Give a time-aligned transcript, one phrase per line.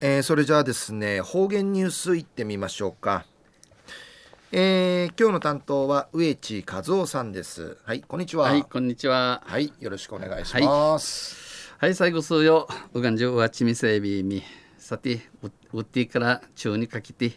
[0.00, 3.24] えー、それじゃあですね方言ニュースいってみましょうか、
[4.52, 7.78] えー、今日の担当は植地和夫さんです。
[7.82, 8.44] はいこんにちは。
[8.44, 9.42] はいこんにちは。
[9.44, 11.68] はいよろしくお願いします。
[11.78, 12.68] はい、はい、最後数よ。
[12.94, 14.44] うがんじゅうはちみせびみ。
[14.78, 15.20] さて
[15.72, 17.32] うってから中にかけて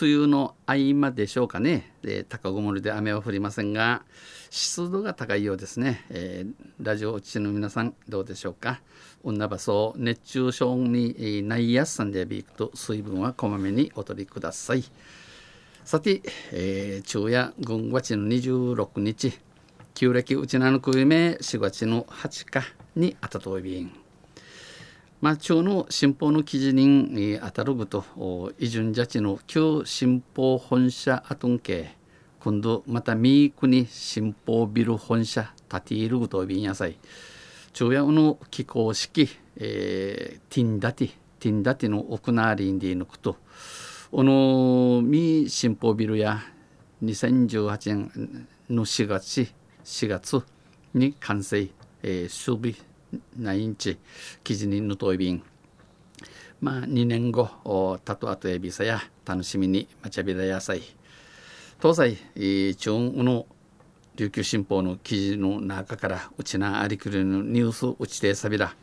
[0.00, 1.92] 梅雨の合間でしょうかね。
[2.02, 4.02] で高曇りで雨は降りませんが
[4.50, 8.80] 湿度が高いようですね、えー、ラジオ落ちの皆さんどうでしょうか。
[9.24, 14.84] 女場所熱中症にないやすさんでビークと水分はこまめにお取りください。
[15.84, 19.38] さて、えー、昼夜軍月の26日
[19.94, 22.62] 旧暦うちなのくいめ4月の8日
[22.94, 24.07] にあたといびん。
[25.20, 28.04] まあ、中の新報の記事に当たるぐと、
[28.60, 31.96] イジュンジャチの旧新報本社アトン系、
[32.38, 36.96] 今度また三国新報ビル本社建ているぐとびんやさい。
[37.74, 43.38] 昼夜の気候式、えー、ティンダティ、ティンダティの奥なりんで抜くと、
[44.12, 46.40] この三新報ビルや
[47.02, 49.48] 2018年の4月、
[49.84, 50.44] 4月
[50.94, 51.68] に完成、
[52.04, 52.87] えー、守備
[53.38, 53.98] ないんち
[54.44, 55.42] 記事にぬといびん
[56.60, 60.82] まあ2年後たとあとえびさや楽しみにまちゃびらやさい
[61.80, 63.46] 東西中の
[64.16, 68.74] 琉球新報の記事の中からうちなありくりのニュースうちてさびら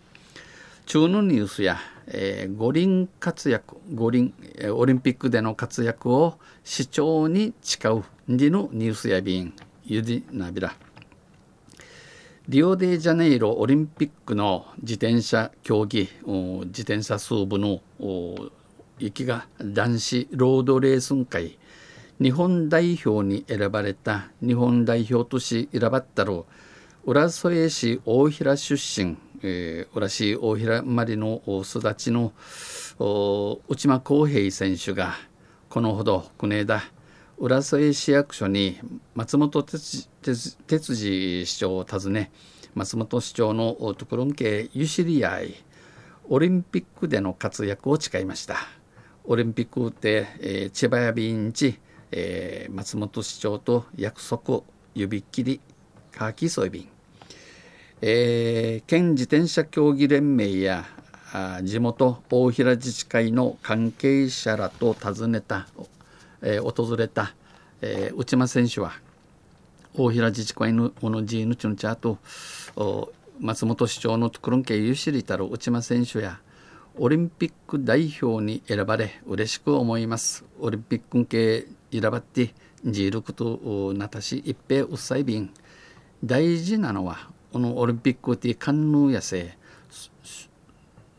[0.86, 9.54] 中のニュースや、えー、五輪活躍五輪、えー、オリンピックでの活躍を市長に誓うにのニュースやびん
[9.84, 10.74] ゆりなびら
[12.48, 18.52] リオデジャネイロオリンピックの自転車競技自転車数部の行
[19.12, 21.58] きが男子ロードレースン会。
[22.22, 26.44] 日本代表に選ばれた日本代表とし選ばったる
[27.04, 32.32] 浦添市大平出身、えー、浦市大平生まりの育ちの
[33.68, 35.16] 内間康平選手が
[35.68, 36.84] このほど国枝
[37.38, 38.80] 浦添市役所に
[39.14, 42.32] 松本哲司市長を訪ね
[42.76, 45.56] 松本市長のところんけゆしり合い
[46.30, 48.56] オリンピックでの活躍を誓いました。
[49.26, 51.80] オリンピックで、えー、千葉屋便地、
[52.12, 54.62] えー、松本市長と約束
[54.94, 55.62] 指切り
[56.12, 56.90] カーキソイビン、
[58.02, 60.86] えー、県自転車競技連盟や
[61.64, 65.68] 地元大平自治会の関係者らと訪ねた
[66.46, 67.34] えー、訪れた、
[67.82, 68.94] えー、内間選手は
[69.96, 72.20] 大平自治会の小野寺のちのちゃと
[73.40, 76.40] 松本市長のところんけゆしりたる内間選手や
[76.98, 80.46] オリンピック代表に選ばれ嬉しく思います。
[80.62, 82.54] オリンピック系選ばって
[82.86, 85.50] ジールクとなたし一平うっさいびん
[86.24, 89.58] 大事なのはこのオリンピックってカンヌやせ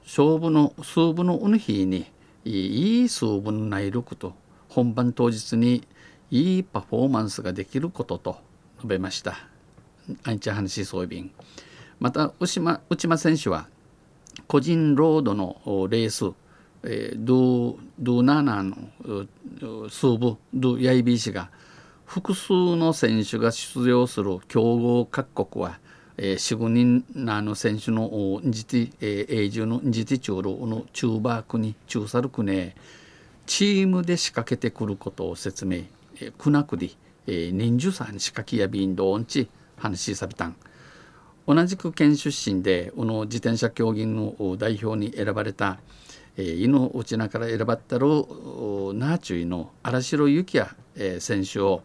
[0.04, 2.06] 勝負の数分のうぬ日に
[2.44, 4.34] いい数分ないること
[4.76, 5.88] 本番当日に
[6.31, 8.37] いいパフォーマンスができることと
[8.76, 9.38] 述べました。
[10.25, 11.31] アイチャハンシソイビン
[11.98, 13.69] また内間内間選手は
[14.47, 15.56] 個人ロードの
[15.88, 16.31] レース、
[16.84, 18.76] えー、ドゥドゥナナの
[19.88, 21.50] 数部ドゥヤイビー氏が
[22.04, 25.81] 複数の選手が出場する強豪各国は、
[26.19, 32.76] えー、4、5人の選手の自治、えー、永住の自治長の中バークに中さるくね
[33.47, 35.77] チームで仕掛けてくることを説明、
[36.21, 36.97] えー、くなくり、
[37.27, 40.57] えー、人数さん仕掛けやビンドオンチ話しさびたん。
[41.47, 45.79] 同じく県出身でこの自転車競技の代表に選ばれた、
[46.37, 51.83] えー、井の内名から選ばったるナーチュイの荒城幸也、えー、選手を、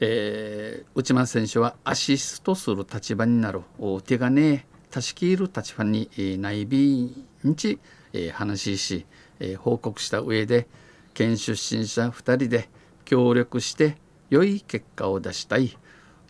[0.00, 3.60] えー、内間選手はアシストする立場になる
[4.04, 6.10] 手がねたしきる立場に
[6.40, 7.14] ないび
[7.44, 7.78] んち、
[8.12, 9.06] えー、話し
[9.42, 10.68] えー、報告した上で
[11.14, 12.68] 県出身者2人で
[13.04, 13.96] 協力して
[14.30, 15.76] 良い結果を出したい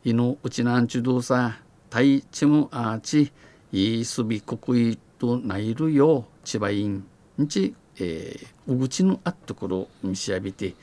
[0.03, 1.59] 犬内なんちゅどうさ
[1.91, 3.33] 対チムアーチ
[3.71, 7.05] いいすび国威とないるよう千葉院
[7.41, 10.75] んち、えー、うぐちのあっところ見しあびて、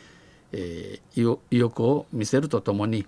[0.51, 3.05] えー、意欲を見せるとともに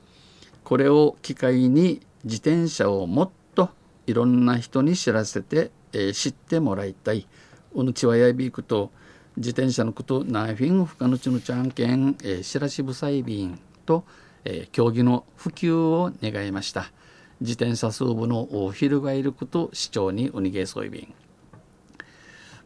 [0.64, 3.70] これを機会に自転車をもっと
[4.08, 7.28] いろんな人に知らせて、えー、知ってもらいたい。
[7.74, 8.92] うぬちわやびくと
[9.38, 14.04] 自転車のことナイフィング深のちのちゃんけん、えー、しらしぶさいびんと、
[14.44, 16.92] えー、競技の普及を願いました。
[17.40, 21.14] 自転車数部の翻ること市長におにげそいびん。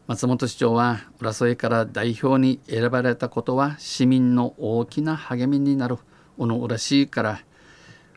[0.06, 5.98] 松本市長は浦添から代表に選ばれたことは市民の大きな励みになる。
[6.36, 7.40] 小野浦市から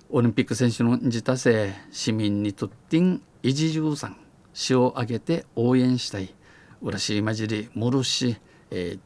[0.09, 4.17] オリンピック選手の自他性市民にとってん維持重さん
[4.53, 6.33] 市を挙げて応援したい。
[6.81, 8.37] 浦しまじりむるし、
[8.71, 8.99] えー、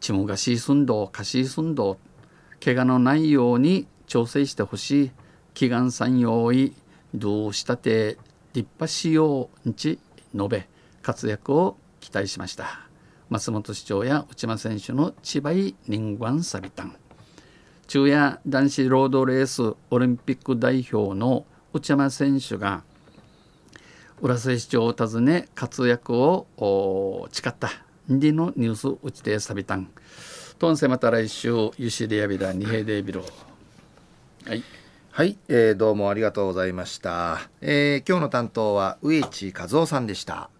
[0.00, 1.98] ちむがしすんどかしすんど
[2.64, 5.10] 怪我のないように調整してほしい。
[5.54, 6.74] 祈願産用意
[7.14, 8.18] どうしたて
[8.52, 9.98] 立派しようにち
[10.34, 10.68] 述べ
[11.00, 12.80] 活躍を期待しました。
[13.30, 16.96] 松本市長や内間選手の千葉井人間サビタン。
[17.86, 22.84] 中夜男子ロードレースオリンピック代表の内山選手が
[24.22, 27.70] 浦添市長を訪ね活躍を誓った。
[28.10, 29.88] 2のニュースうちてサビタン
[30.58, 33.24] とんせまた来週ゆしりやびら、にへでびろ
[34.46, 34.62] はい。
[35.10, 40.50] はい、えー、どうもありがとうございました、えー、今日の担当は植地和夫さんでした。